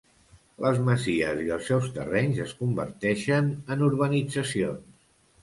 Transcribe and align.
Les 0.63 0.77
masies 0.85 1.41
i 1.47 1.51
els 1.55 1.67
seus 1.71 1.89
terrenys 1.97 2.41
es 2.47 2.55
converteixen 2.63 3.53
en 3.77 3.87
urbanitzacions. 3.91 4.99